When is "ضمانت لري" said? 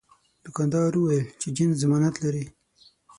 1.83-2.45